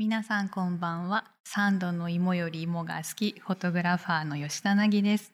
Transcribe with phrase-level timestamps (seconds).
[0.00, 1.24] 皆さんこんばんは。
[1.42, 5.32] 三度の芋より芋が好き、フォトグラファーの吉田凪です。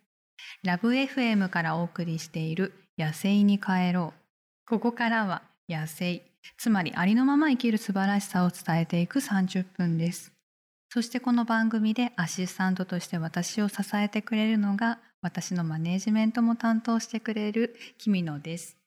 [0.62, 4.66] ラブ FM からお送りしている野生に帰ろう。
[4.66, 6.22] ここからは野生、
[6.56, 10.32] つまりありのまま生きる素晴らしさを伝えていく30分です。
[10.88, 18.78] そしてこの番組でアシスタントとして私を支えてくれるのが、私のマネージメントも担当してくれる君野です。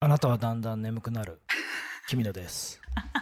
[0.00, 1.40] あなたはだんだん眠くなる。
[2.08, 2.80] 君野です。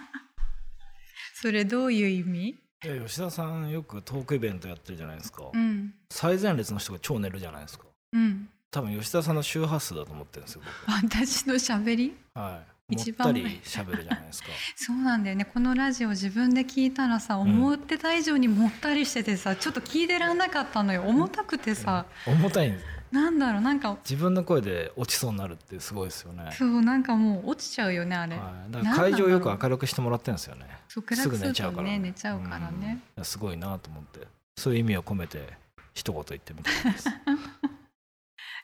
[1.41, 2.49] それどういう意味？
[2.49, 2.57] い
[2.89, 5.45] や吉田さんよくトークイベントやってるじゃないですか。
[5.53, 5.95] うん。
[6.11, 7.85] 最前列の人が超寝るじゃないですか。
[8.13, 8.49] うん。
[8.73, 10.63] 多分吉田さんの周波数だと思ってるんですよ。
[10.87, 12.17] 私の喋り？
[12.35, 12.95] 僕はい。
[12.95, 14.49] 一番もったり喋るじゃないですか。
[14.75, 22.85] そうなんだよねこのラジオ自分で聞いたらさ思ってた以上にもったりしててさ、ちょっと聞いてらんなかったのよ重たくてさ、重たいんです。
[23.11, 26.51] なんだろうなんか自分の声で落ちそうになるってすごいですよね。
[26.53, 28.73] そうなんかもう落ちちゃうよねあれ、はい。
[28.73, 30.67] だから会場よく明るくしてもらってるんですよね。
[30.89, 34.27] そう暗すぐくすると寝ちゃうからね寝ちゃうからね、うんすごいなと思って。
[34.57, 35.57] そういう意味を込めて
[35.95, 37.09] 一言言ってみたいです。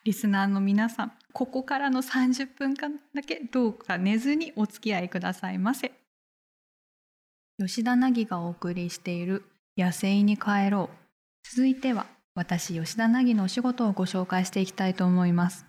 [0.04, 5.92] リスナーの皆さんここからの30分間だけどうか寝ずにお付き合いくださいませ
[7.58, 9.44] 吉田凪がお送りしている
[9.78, 10.96] 「野生に帰ろう」
[11.48, 15.66] 続いては私吉田凪のお仕事をご紹介していきたいと思います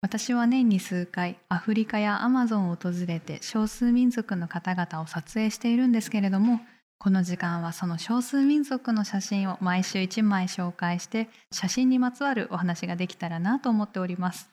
[0.00, 6.60] 私は年に数回アフリカやアマゾンを訪れて少数民族の方々を撮影しているんですけれども
[6.98, 14.50] この時間はその少数民族の写真を毎週1枚紹介して写真にまつわるお話ができたらなと思っております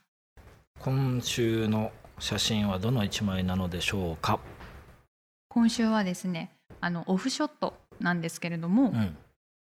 [0.80, 4.40] 今週の写真はどの一枚なのでしょうか？
[5.50, 6.50] 今週はですね
[6.82, 9.16] あのオフショットなんですけれども、うん。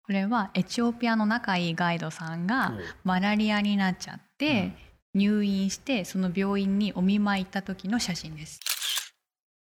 [0.10, 4.72] これはエチオピアの仲いいガイドさんがマラリアになっちゃって、
[5.14, 8.60] 入院してその病院にお見舞い行った時の写真です。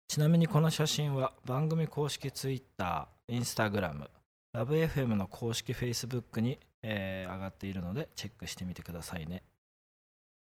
[0.07, 4.07] ちなみにこの写真は番組公式 Twitter、Instagram、
[4.55, 9.43] LoveFM の公式 Facebook に、えー上がっているのでチェックしてみてくださいね。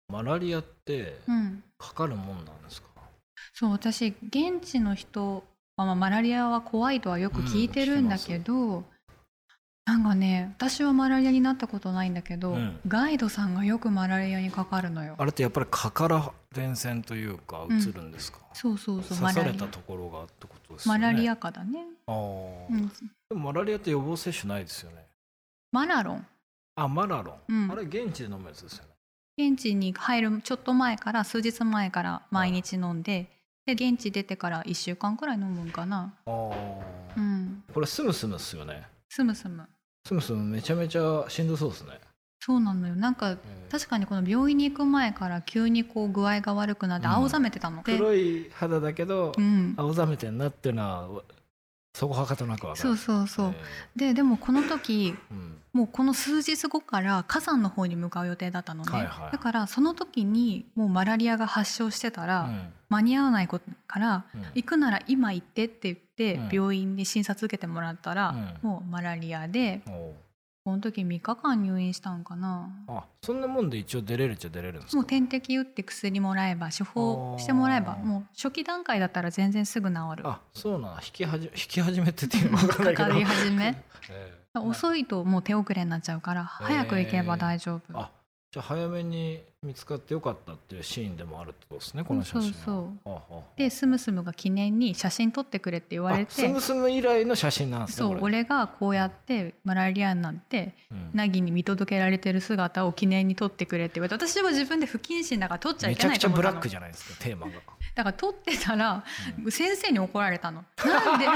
[0.09, 1.63] マラリアってうん。
[1.79, 2.89] かかるもんなんですか、
[3.53, 5.45] そう私現地の人
[5.77, 8.83] は、まあ、マラリアは怖いとはよく聞いてるんだけど、
[9.87, 12.81] なんかね私はマラリアになったことないんだけど、うん。
[12.89, 15.15] ガイドさんがよくマラリアにかかるのよ。
[15.19, 17.79] あれってやっぱり蚊から伝染というかうん。
[17.79, 20.95] 移るんですか、そうそうそう刺されたところがってことですね。
[20.95, 25.05] マラリア禍だね、あーうん、でもマラリアって予防接種ないですよね。
[25.71, 26.27] マラロン。
[26.77, 27.53] あ、マラロン。
[27.53, 27.71] うん。
[27.73, 28.91] あれ現地で飲むやつですよね。
[29.51, 33.29] 現地に入るちょっと前から数日前から毎日飲んで
[33.67, 36.15] で現地出てから1週間くらい飲むんかな。
[36.25, 36.73] あー
[37.17, 37.65] うん。
[37.75, 38.83] これスムスムっすよね。
[39.11, 39.69] すむすむ
[40.07, 41.99] スムスムめちゃめちゃしんどそうですね。
[42.41, 42.95] そうなのよ。
[42.95, 43.39] なんかうん
[43.71, 47.13] 確かにこの病院に行く前から急にこう具合が悪くなってうん。
[47.15, 49.75] 青ざめてたの、で黒い肌だけど、うん。
[49.79, 51.23] 青ざめてんなっていうのは
[51.95, 52.89] そこはかとなくわかる。
[52.89, 53.55] そうそうそう、
[53.97, 55.59] えででもこの時ーうん。
[55.73, 59.33] もうこの数日後から火山の方に向かう予定だったのね、はいはい。
[59.33, 62.73] だからその時にもうマラリアが発症してたら、うん。
[62.91, 64.43] 間に合わないことから、うん。
[64.55, 66.49] 行くなら今行ってって言って、うん。
[66.53, 68.29] 病院で診察受けてもらったら、
[68.63, 68.69] うん。
[68.69, 69.83] もうマラリアで
[70.65, 72.71] この時3日間入院したんかな。
[72.89, 74.97] あそんなもんで一応出れるっちゃ出れるんですか？
[74.97, 80.27] もう点滴打って薬もらえば処方してもらえばもう初期段階だったら全然すぐ治る。
[80.27, 80.93] あそうなん。
[80.95, 82.85] 引きはじ引き始めってっていうかんないけど。
[82.85, 83.67] かかり始め？
[84.11, 84.59] ええ。
[84.59, 88.09] 遅いともう手遅れになっちゃうから早く行けば大丈夫、あ
[88.53, 93.01] じゃあ早めに見つかってよかったっていうシーンでもあるってことですねこの写真
[93.57, 101.33] でスムスムが記念に写真撮ってくれって言われあスてムスム以来の写真なんですねそう俺がこうやってマラリアになってうん。
[101.33, 107.53] に見届けられてる姿を記念に撮ってくれって言われて私は自分で不謹慎だから撮っちゃいけめちゃくちゃないと思ったのブラックじゃないですかテーマが。
[107.95, 109.05] だから撮ってたら、
[109.45, 110.65] う先生に怒られたの。
[110.85, 111.27] なんで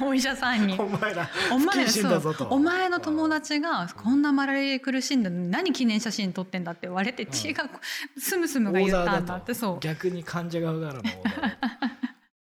[0.02, 0.74] お医者さんに。
[0.78, 2.38] お前らお前不謹慎だぞと。
[2.38, 7.28] そうお前の友達がこんなマラリアで苦しんだのに何記念写真撮ってんだって言われて、違う
[8.18, 9.78] スムスムが言ったんだってそう。
[9.80, 11.02] 逆に患者側からの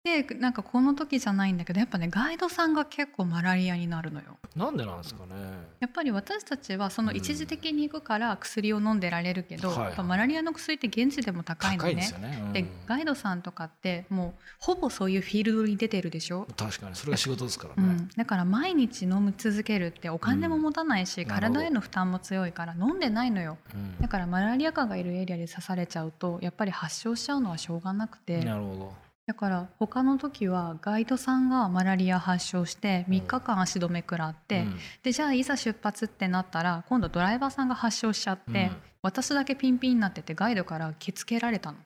[0.07, 4.37] でなんかこの時じゃないんだけどやっぱねガイドさんが結構マラリアになるのよ。
[4.55, 5.33] なんでなんですかね。
[5.79, 11.89] やっぱり私たちはその一時的に行くから薬を飲んでられるけど、はいやっぱマラリアの薬って現地でも高いのね。
[11.89, 12.53] 高いですよね、うん。
[12.53, 16.95] でガイドさんとかってもうほぼそういうフィールドに出てるでしょ、確かに。
[16.95, 23.57] それが仕事ですからね、うん、だから毎日飲み続けるってお金も持たないし、体への負担も強いから飲んでないのよ。
[23.73, 23.97] うん。
[23.99, 28.43] だからマラリア蚊がいるエリアで刺されちゃうとやっぱり発症しちゃうのはしょうがなくて。
[28.43, 34.77] なるほどだから他の時はガイドさんがマラリア発症して3日間足止め食らって、うん。
[35.03, 38.77] でじゃあいざ出発ってなったら今度ドライバーさんが発症しちゃって、うん。
[39.01, 41.77] 私だけピンピンになっててガイドから気つけられたの。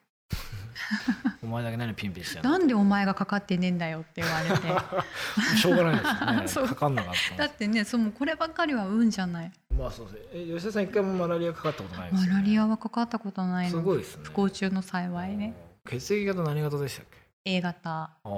[1.43, 4.67] お前だけ何ピンピンしてなんでお前がかかってねえんだよって言われて。
[5.57, 6.67] しょうがないですね。
[6.69, 9.51] かかんなかっただってねそうもうこればっかりは運じゃない。
[9.75, 10.15] まあそうです。
[10.15, 13.71] ねえ吉田さん一回もマラリアかかったことないですよ、ね、マラリアはかかったことないの。
[13.71, 14.21] すごいですね。
[14.25, 15.55] 不幸中の幸いね。
[15.87, 17.20] 血液型何型でしたっけ？
[17.45, 17.89] A 型。
[17.89, 18.29] ああ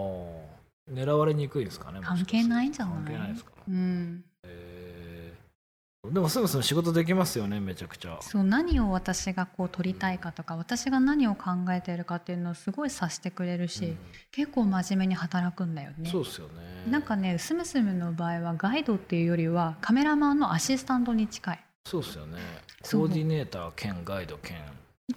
[0.92, 2.96] 狙われにくいですかね関係ないんじゃない？
[2.96, 4.24] 関係ないですかうん。
[4.44, 8.18] えー、でもすぐすぐ仕事できますよねめちゃくちゃ。
[8.22, 13.98] そう何を私がこう取りたいかとか私が何を考えているかっていうのをすごい察してくれるし、うん。
[14.32, 16.10] 結構真面目に働くんだよね。
[16.10, 16.54] そうですよね。
[16.90, 21.60] なんかねスムスムの場合はガイドっていうよりはカメラマンのアシスタントに近い。
[21.86, 22.40] そうですよね。
[22.84, 24.58] そうコーディネーター兼ガイド兼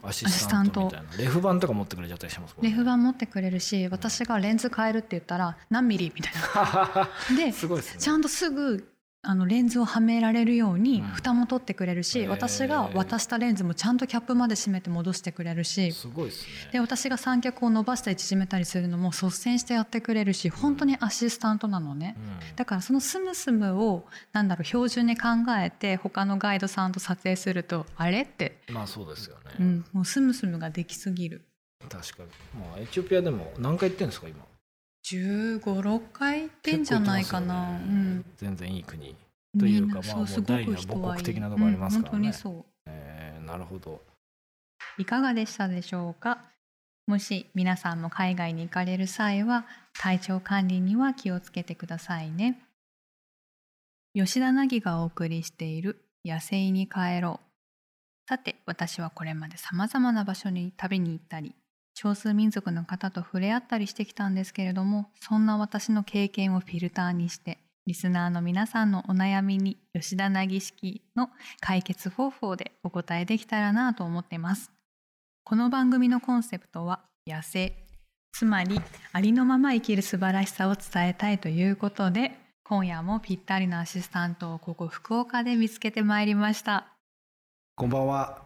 [0.03, 1.17] アシスタントみたいな。
[1.17, 2.71] レフ板とか持ってくれちゃったりしますもんね。
[2.71, 7.09] レフ板持ってくれるし私がレンズ変えるって言ったら何ミリみたいな。
[7.37, 7.53] で
[7.95, 8.01] ね。
[8.01, 8.93] ちゃんとすぐ
[9.29, 11.07] あのレンズをはめられるようにうん。
[11.09, 12.29] 蓋も取ってくれるし、へー。
[12.29, 15.93] 私が渡したレンズもちゃんとキャップまで閉めて戻してくれるし。
[15.93, 16.49] すごいですね。
[16.73, 22.17] で私が三脚を伸ばしたり縮めたりするのも率先してやってくれるし本当にアシスタントなのね。
[22.17, 22.57] うん。
[22.57, 31.43] だからそのスムスムをなんだろう標準に考えて他のガイドさんと撮影するとあれって、まあそうですよね、うん、もうスムスムができすぎる。
[31.89, 32.29] 確かに。
[32.61, 34.45] まあエチオピアでも何回行ってんですか今？
[35.07, 37.85] 1 5 6回行ってんじゃないかな、ね。
[37.85, 38.25] うん。
[38.37, 39.15] 全然いい国
[39.59, 42.29] というかまあもう第二母国的なとこありますからね。
[42.29, 42.65] うん本当にそう。
[42.87, 44.03] えーなるほど。
[44.99, 46.45] いかがでしたでしょうか？
[47.07, 49.65] もし皆さんも海外に行かれる際は
[49.97, 52.61] 体調管理には気をつけてくださいね。
[54.15, 57.47] 吉田凪がお送りしている「野生に帰ろう」
[58.29, 61.55] さて私はこれまでさまざまな場所に旅に行ったり
[61.99, 74.71] 少数民族の方と触れ合ったりしてきたんですけれどもそんな私の経験をフィルターにしてリスナーの皆さんのお悩みに吉田凪式の解決方法でお答えできたらなと思っています
[75.45, 77.73] この番組のコンセプトは野生
[78.33, 78.79] つまり
[79.13, 82.33] ありのまま生きる素晴らしさを伝えたいということで
[82.65, 86.89] 今夜もぴったりのアシスタントをここ福岡で見つけてまいりました
[87.75, 88.46] こんばんは。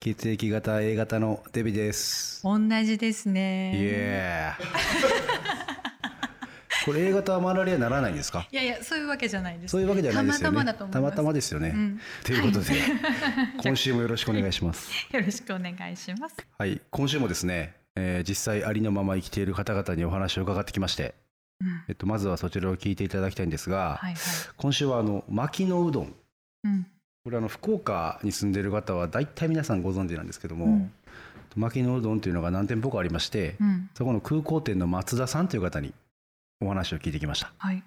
[0.00, 2.42] 血液型 A 型のデビです。
[2.42, 3.72] 同じですイね。
[3.74, 4.66] エー
[6.84, 8.46] これ A 型はマラリアならないんですか？
[8.52, 9.72] いやいやそういうわけじゃないです。
[9.72, 10.56] そういうわけじゃないですよね。
[10.56, 11.16] たまたまだと思います。
[11.16, 11.70] たまたまですよね。
[11.74, 12.00] うん。
[12.24, 12.74] ということで、
[13.64, 14.90] 今週もよろしくお願いします。
[15.12, 16.36] よろしくお願いします。
[16.58, 21.14] はい、今週もですね、えー実際ありのまま生きている方々にお話を伺ってきまして、
[21.60, 21.84] うん。
[21.88, 24.14] えっと、まずはそちらを聞いていただきたいんですが、はいはい。
[24.56, 26.14] 今週はあの牧野うどん。
[26.64, 26.86] うん
[27.26, 30.92] これあの福岡に住んでいる方は大体皆さんご存知なんですけども、うん。
[31.56, 33.90] 牧野うどんというのが何店舗かありまして、うん。
[33.96, 35.92] そこの空港店の松田さんという方に
[36.60, 37.52] お話を聞いてきました。
[37.58, 37.82] はい。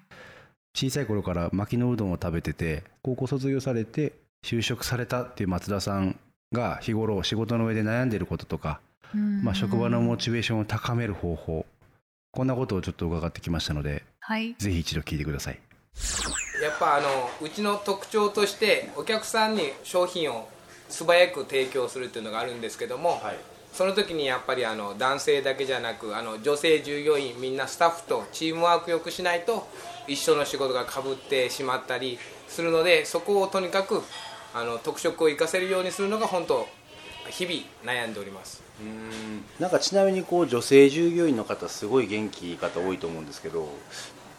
[0.74, 4.12] 小さい頃から牧野うどんを食べてて高校卒業されて
[4.44, 6.18] 就職されたっていう松田さん
[6.52, 8.78] が日頃仕事の上で悩んでいることとか、
[9.14, 9.42] うん。
[9.42, 11.64] まあ、職場のモチベーションを高める方法
[12.32, 14.54] こんなことをちょっと伺ってきましたのではい。
[14.58, 15.58] ぜひ一度聞いてください
[16.60, 17.08] やっぱあの
[17.40, 20.48] うちの特徴としてお客さんに商品を
[20.88, 23.20] 素早く提供するっていうのがあるんですけども、
[23.72, 29.68] その時にやっぱりあの男性だけじゃなくあの女性従業員みんなスタッフとチームワークよくしないと
[30.08, 32.18] 一緒の仕事がかぶってしまったり
[32.48, 34.02] するのでそこをとにかく
[34.52, 36.66] あの特色を生かせるようにするのが本当
[37.28, 38.62] 日々悩んでおります。
[39.58, 43.68] なんかちなみにこう女性従業員の方すごい元気いい方多いと思うんですけど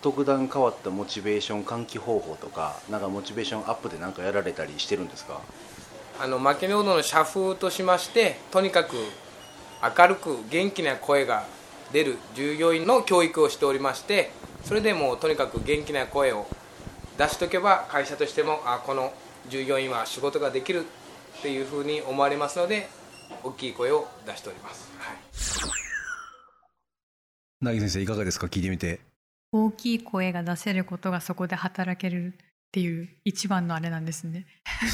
[0.02, 5.40] 特段変わったモチベーション喚起方法とかなんかモチベーションアップで何かやられたりしてるんですか？
[6.20, 8.96] あの牧野うどんの社風としましてとにかく
[9.98, 11.46] 明るく元気な声が
[11.92, 14.32] 出る従業員の教育をしておりまして
[14.64, 16.46] それでもうとにかく元気な声を
[17.18, 19.14] 出しとけば会社としてもあこの
[19.50, 20.86] 従業員は仕事ができる
[21.40, 22.88] っていうふうに思われますので
[23.44, 25.18] 大きい声を出しております、はい。
[27.62, 28.48] 凪先生いかがですか？
[28.48, 29.11] 聞いてみて
[29.52, 32.34] 大きい声が出せることがそこで働ける
[32.72, 34.46] っていう一番のあれなんですね。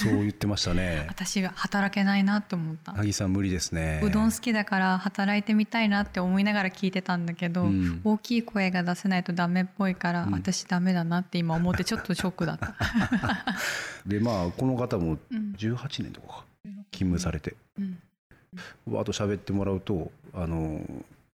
[0.04, 1.06] そう言ってましたね。
[1.10, 2.94] 私が働けないなと思った。
[2.94, 4.02] 凪さん無理ですね。
[4.04, 8.02] うどん好きだから働いてみたいなって思いながら聞いてたんだけど、うん。
[8.04, 10.34] 大きい声が出せないとダメっぽいから、うん。
[10.34, 12.76] 私ダメだなって今思ってちょっとショックだった、
[14.08, 15.54] でまあこの方もうん。
[15.56, 16.46] 18年とかか。
[16.92, 17.56] 勤務されて。
[17.78, 18.00] うん。
[18.92, 20.82] わーっと喋ってもらうとあの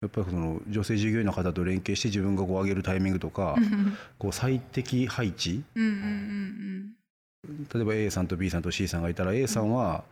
[0.02, 3.56] やっぱりその女性従業員の方と連携して自分がこう上げるタイミングとか
[4.18, 5.64] こう最適配置。
[5.76, 6.94] うんうんうん
[7.74, 10.04] 例えば A さんと B さんと C さんがいたら A さんは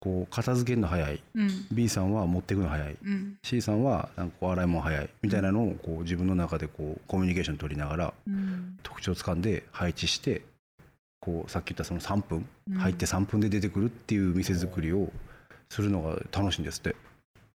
[0.00, 1.22] こう片付けるの早い。
[1.34, 1.42] うん。
[1.42, 2.96] うん B さんは持っていくの早い。
[3.02, 3.38] うん。
[3.42, 5.08] C さんはなんかこう洗い物早い。
[5.22, 8.78] みたいなのをこう自分の中でこうコミュニケーション取りながらうん。
[8.82, 10.42] 特徴をつかんで配置して
[11.20, 12.76] こうさっき言ったその3分うん。
[12.76, 15.10] 入って3分で出てくるっていう店作りを
[15.70, 16.94] するのが楽しいんですって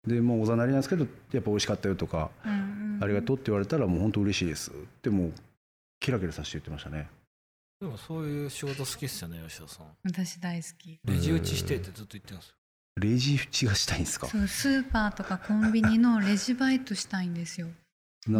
[0.06, 2.98] でもうおざなりなんですけどやっぱ美味しかったよとか、うんうん。
[3.02, 4.70] ありがとうって言われたらもう本当嬉しいです。
[4.70, 5.32] ってもう
[6.00, 7.08] キラキラさせて言ってましたね。
[7.80, 9.86] でもそういう仕事好きっすよね吉田さん。
[10.04, 10.98] 私大好き。
[11.04, 12.54] レジ打ちしてってずっと言ってるんですよ。
[13.00, 14.28] レジ打ちがしたいんですか？
[14.28, 17.66] そうスーパーとかコンビニのレジバイトしたいんですよ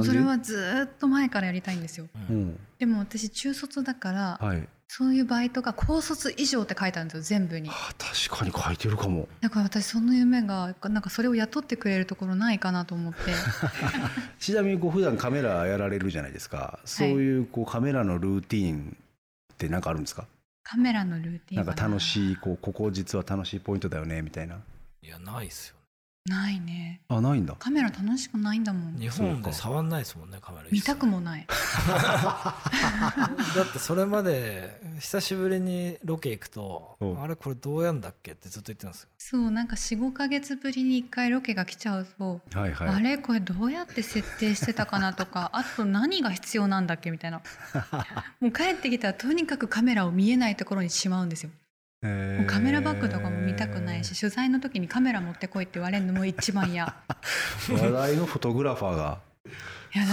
[0.05, 2.09] それはずーっと前からやりたいんですよ。
[2.31, 2.37] うん。
[2.37, 2.59] うん。
[2.79, 4.69] でも私中卒だから、はい。
[4.87, 7.69] そういうバイトが高卒以上って書いてあるんですよ全部に。
[7.69, 9.29] あ確かに書いてるかも。
[9.41, 13.21] だから私その夢がなんかそれを雇ってくれるところないかなと思って。
[14.39, 16.79] ちなみにこう普段カメラやられるじゃないですか。
[16.85, 18.97] そういうこうカメラのルーティーン
[19.53, 20.27] って何かあるんですか？
[20.63, 21.63] カメラのルーティンな。
[21.65, 24.61] んはか楽しいこうここ実は楽しいポイントだよねみたいな。
[25.03, 25.75] いやないっすよ
[26.27, 27.03] ないね。
[27.09, 27.55] あないんだ。
[27.59, 28.97] カメラ楽しくないんだもん。
[28.97, 30.65] 日本で触んないですもんねカメラ。
[30.71, 31.47] 見たくもない。
[31.47, 32.55] だ
[33.63, 37.23] ってそれまで久しぶりにロケ行くとうん。
[37.23, 39.09] あれこれどうやんだっけってずっと言ってるんですよ。
[39.19, 42.89] そうなんか45か月ぶりに1回ロケが来ちゃうと、はいはい。
[42.89, 47.43] あれこれどうやって設定してたかなとか あと何が必要なんだっけみたいな。
[48.41, 51.51] もう帰ってきたらとにかくカメラを見えないところにしまうんですよ
[52.05, 56.85] もうカメラバッグとかも見たくないし取材の時にカメラ持ってこいって言われるのも一番嫌。
[57.71, 59.19] 話題のフォトグラファーが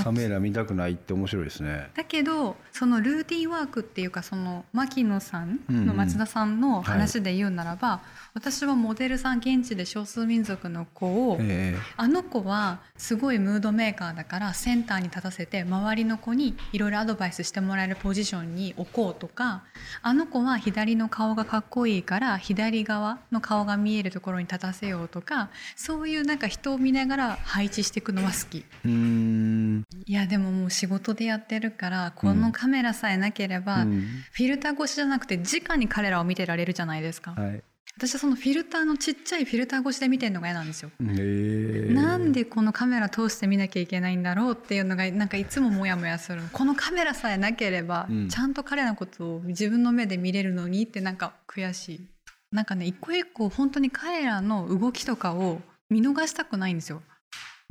[0.03, 1.89] カメラ見たくないって面白いですね。
[1.95, 5.97] だけどそのルーティンワークっていうかその牧野さんのうんうん。
[5.97, 8.01] 松田さんの話で言うならば、
[8.33, 11.75] 私はモデルさん現地で少数民族の子を、え。
[11.97, 19.63] あの子はすごいムードメーカーだからセンターに立たせて周りの子にいろいろアドバイスしてもらえるポジションに置こうとか
[20.01, 28.65] あの子は左の顔がかっこいいから左側の顔が見えるところに立たせようとかそういうなんか人を見ながら配置していくのは好き。
[28.85, 29.70] うーん
[30.05, 34.01] いやでももう仕事でやってるからこのカメラさえなければ、うん。
[34.31, 37.63] フィルター越しじゃなくて直に彼らを見てられるじゃないですか、はい。
[37.97, 48.29] 私はそのフィルターのちっちゃいフィルター越しで見てるのが嫌なんですよ、なんでこのカメラ通して見なきゃいけないんだろうっていうのがなんかいつもモヤモヤするこのカメラさえなければ、うん。
[48.29, 52.07] ちゃんと彼のことを自分の目で見れるのにってなんか悔しい。
[52.51, 57.01] なんかね一個一個本当に彼らの動きとかを見逃したくないんですよ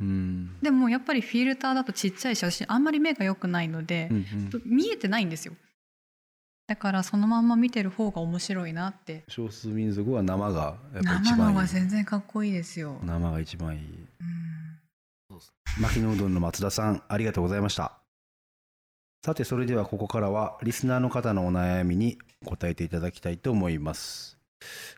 [0.01, 0.59] うん。
[0.61, 4.61] でもやっぱりフィルターだとちっちゃいし私あんまり目が良くないので、うんうん。
[4.65, 5.53] 見えてないんですよ。
[6.67, 9.23] だからそのまんま見てる方が面白いなって。
[9.27, 11.67] 少数民族は生がやっぱ一生の方が番いい。
[11.69, 13.81] 全然かっこいいですよ、生が一番いい。
[13.81, 15.81] うん。
[15.81, 17.97] 牧野うどんの松田さんありがとうございました。
[19.23, 24.37] さてそれではここからはリスナーの方のお悩みに答えていただきたいと思います。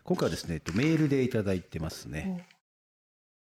[0.02, 2.46] 今回はですねえっとメールでいただいてますね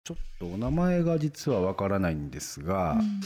[0.05, 3.21] ちょっとお名前が実はわからないんですが、うん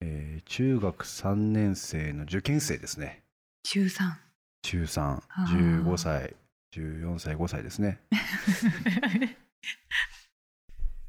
[0.00, 3.22] えー中学3年生の受験生ですね。
[3.62, 4.18] 中三。
[4.62, 5.84] 中3あー。
[5.84, 6.34] 15歳。
[6.74, 8.00] 14歳5歳ですね、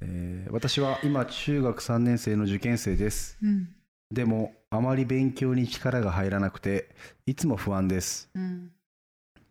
[0.01, 3.37] えー私は今中学3年生の受験生です。
[3.41, 3.69] うん。
[4.11, 8.29] でもあまり勉強に力が入らなくていつも不安です。
[8.35, 8.71] うん。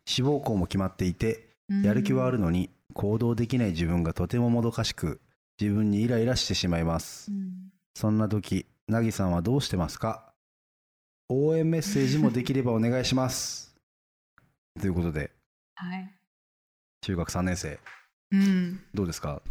[0.07, 1.49] 志望校も決まっていて
[1.83, 5.21] やる気はあるのに行動できない自分がとてももどかしく
[5.61, 7.31] 自分にイライラしてしまいます。
[7.31, 7.73] うん。
[7.95, 10.33] そんな時なぎさんはどうしてますか？
[11.29, 13.75] 応援メッセージもできればお願いします。
[14.81, 15.31] ということで。
[15.77, 16.11] はい。
[17.03, 17.79] 中学3年生。
[18.33, 18.85] うん。
[18.95, 19.43] どうですか？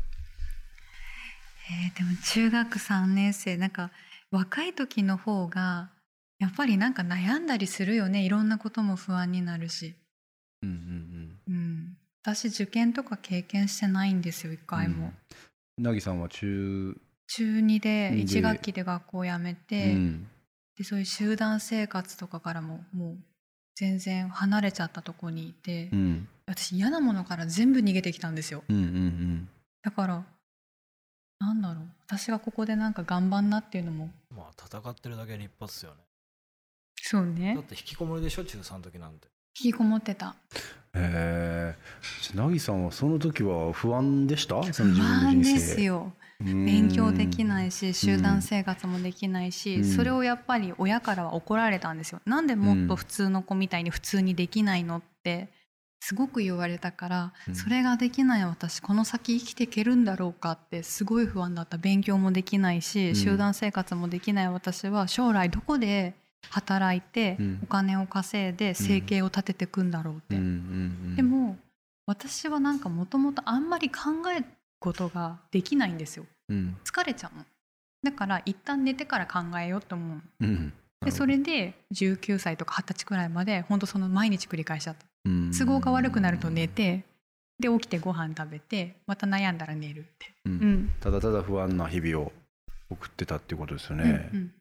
[1.70, 3.92] えーでも中学3年生なんか
[4.32, 5.90] 若い時の方が
[6.40, 8.26] やっぱりなんか悩んだりするよね。
[8.26, 9.96] いろんなことも不安になるし、
[10.62, 11.40] うんうん。
[11.48, 15.14] うん、私受験とか経験してないんですよ一回も、うん
[15.78, 16.96] なぎさんは中、
[17.28, 18.16] 中2でで。
[18.18, 20.28] 1学期で学校辞めうて、ん。
[20.78, 23.18] でそういう集団生活とかからももう
[23.76, 26.28] 全然離れちゃったとこにいて、うん。
[26.46, 28.64] 私嫌なものから全部逃げてきたんですよ。
[28.70, 29.50] うんうん
[29.82, 30.24] だから
[31.40, 31.86] なんだろう。
[32.08, 34.10] 私がここでなんか頑張んなっていうのも。
[34.30, 35.98] まあ戦ってるだけ立派っすよね。
[37.02, 37.56] そうね。
[37.56, 38.46] だって引きこもりでしょ？
[38.46, 39.28] 中3の時なんて。
[39.60, 40.36] 引きこもってた
[40.96, 41.76] へえ
[42.36, 44.62] なぎさんはその時は不安でした？
[44.74, 45.54] その自不分の安人生。
[45.54, 49.84] ですようん勉強できないし集団生活もできないし、うん。
[49.86, 52.20] それをやっぱり親からは怒られたんですよ。
[52.26, 55.50] なんでもっと普通の子みたいに普通にできないのって
[56.02, 57.56] すごく言われたから、うん。
[57.56, 61.78] それができない私この先生きていけるんだろうかってすごい不安だった。
[61.78, 63.16] 勉強もできないし、うん。
[63.16, 66.16] 集団生活もできない私は将来どこで
[66.50, 67.60] 働いてうん。
[67.64, 70.36] お金を稼いで生計を立てていくんだろうって、
[71.16, 71.58] でも
[72.06, 74.46] 私はなんかもともとあんまり考える
[74.80, 76.26] ことができないんですよ。
[76.50, 76.78] うん。
[76.84, 77.46] 疲れちゃうの。
[78.04, 80.74] だから一旦寝てから考えようと思ううん
[81.06, 85.06] でそれで19歳とか20歳くらいまで本当その毎日繰り返しちゃった。
[85.26, 85.52] うん。
[85.52, 87.04] 都合が悪くなると寝て
[87.60, 90.52] で起きてご飯食べてまた悩んだら寝るって、うん。
[90.52, 90.90] うん。
[91.00, 92.32] ただただ不安な日々を
[92.90, 94.30] 送ってたっていうことですよね。
[94.34, 94.52] うんうん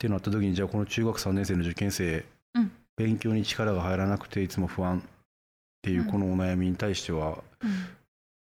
[0.00, 2.72] ってなった時にじゃあこの中学3年生の受験生、うん。
[2.96, 5.02] 勉強に力が入らなくていつも不安っ
[5.82, 6.10] ていううん。
[6.10, 7.44] このお悩みに対しては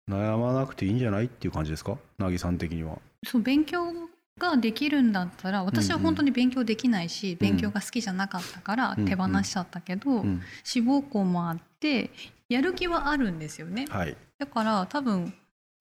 [0.07, 0.15] うん。
[0.15, 1.97] 悩まなくていいんじゃないっていう感じですか？
[2.17, 2.97] なぎさん的には。
[3.27, 3.91] そう勉強
[4.39, 10.41] ができるんだったら私は本当に勉強できないし、うん勉強が好きじゃなかったからうん手放しちゃったけど、うん。
[10.63, 12.09] 志望校もあって
[12.47, 13.85] やる気はあるんですよね。
[13.89, 14.15] はい。
[14.39, 15.33] だから多分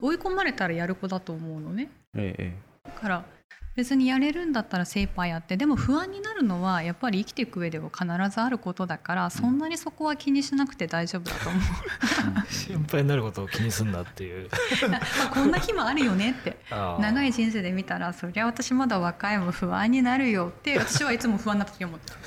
[0.02, 1.88] 追い込まれたらやる子だと思うのね。
[2.16, 2.56] えええ。
[2.84, 3.24] だから
[3.74, 12.52] 別にやれるんだったら精一杯やってでも不安になるのはやっぱり生きていく上では必ずあることだからそんなにそこは気にしなくて大丈夫だと思う。
[12.52, 14.48] 心配になることを気にすんなっていう。
[14.90, 15.00] まあ
[15.32, 22.18] こんな日もあるよねって長い人生で見たらそりゃ私まだ若いもん不安になるよって私はいつも不安な時思ってる。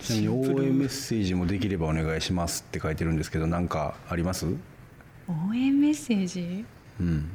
[0.00, 4.46] えちなみに応援メッセージもできればお願いしますって書いてるんですけど何かあります？
[5.28, 6.64] 応援メッセージ？
[7.00, 7.30] うん。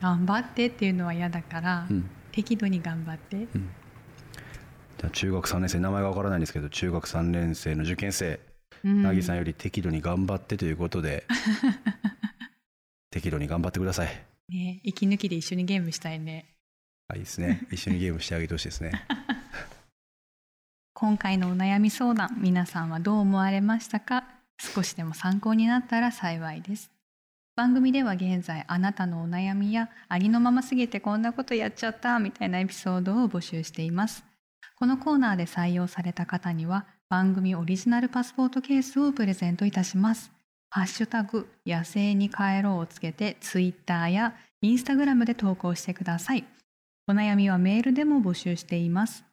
[0.00, 2.08] 頑張ってっていうのは嫌だから、うん。
[2.32, 8.40] 適度に頑張ってじゃあ中学3年生名前がわからないんですけど中学3年生の受験生
[8.84, 11.24] うんなぎさんより適度に頑張ってということで
[13.10, 14.08] 適度に頑張ってください。
[14.48, 16.46] ね息抜きで一緒にゲームしたいね
[17.08, 17.66] あいいですね。
[17.70, 18.92] 一緒にゲームしてあげてほしいですね。
[20.94, 24.24] 今回のお悩み相談皆さんはどう思われましたか？
[24.60, 26.90] 少しでも参考になったら幸いです
[27.54, 34.24] 番組では現在あなたのお悩みやありのまますぎてこんなことやっちゃったみたいなエピソードを募集しています。
[34.78, 40.32] このコーナーで採用された方には番組オリジナルパスポートケースをプレゼントいたします。
[40.70, 46.46] ハッシュタグ野生に帰ろうをつけてツイッターやインスタグラムで投稿してください。
[47.06, 49.26] お悩みはメールでも募集しています。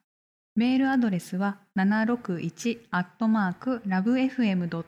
[0.55, 4.83] メールアドレスは761アットマークラブ FM.co.jp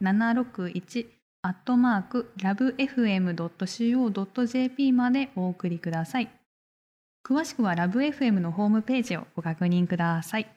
[0.00, 6.30] 761アットマークラブ FM.co.jp までお送りください。
[7.22, 10.50] 詳しくはラブ FM のホームページをご確認ください。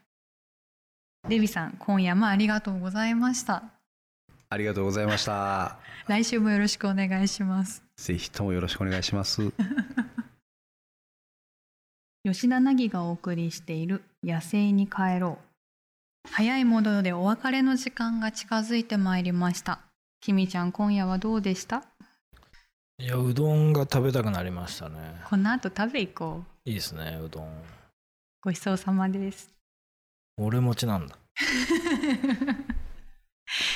[1.28, 3.64] デビさん、今夜もありがとうございました。
[4.48, 5.78] ありがとうございました。
[6.08, 7.84] 来週もよろしくお願いします。
[7.98, 9.52] ぜひともよろしくお願いします。
[12.24, 15.38] 吉田凪がお送りしている「野生に帰ろ
[16.26, 19.87] う」早いものでお別れの時間が近づいてまいりました
[20.22, 21.84] きみちゃん今夜はどうでした？
[23.00, 25.22] いやうどんが食べたくなりましたね。
[25.30, 26.70] この後食べ行こう。
[26.70, 27.64] いいですねうどん。
[28.42, 29.50] ごちそうさまです。
[30.38, 31.16] 俺持ちなんだ。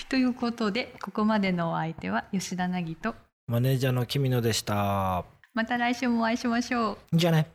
[0.10, 3.16] ということでここまでのお相手は吉田凪と
[3.48, 5.24] マネージャーの君野でした。
[5.54, 7.18] また来週もお会いしましょう。
[7.18, 7.48] じゃあね